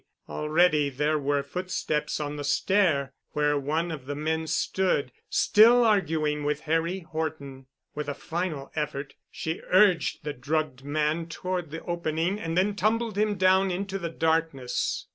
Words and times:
Already 0.27 0.89
there 0.89 1.19
were 1.19 1.43
footsteps 1.43 2.19
on 2.19 2.35
the 2.35 2.43
stair, 2.43 3.13
where 3.33 3.55
one 3.55 3.91
of 3.91 4.07
the 4.07 4.15
men 4.15 4.47
stood, 4.47 5.11
still 5.29 5.85
arguing 5.85 6.43
with 6.43 6.61
Harry 6.61 7.01
Horton. 7.01 7.67
With 7.93 8.09
a 8.09 8.15
final 8.15 8.71
effort, 8.75 9.13
she 9.29 9.61
urged 9.69 10.23
the 10.23 10.33
drugged 10.33 10.83
man 10.83 11.27
toward 11.27 11.69
the 11.69 11.83
opening 11.83 12.39
and 12.39 12.57
then 12.57 12.75
tumbled 12.75 13.15
him 13.15 13.35
down 13.35 13.69
into 13.69 13.99
the 13.99 14.09
darkness. 14.09 15.05